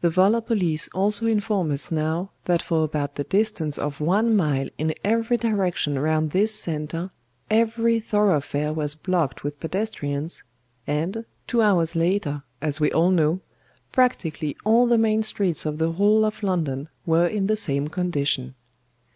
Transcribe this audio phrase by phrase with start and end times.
[0.00, 4.68] The volor police also inform us now that for about the distance of one mile
[4.78, 7.10] in every direction round this centre
[7.48, 10.42] every thoroughfare was blocked with pedestrians,
[10.88, 13.42] and, two hours later, as we all know,
[13.92, 18.56] practically all the main streets of the whole of London were in the same condition.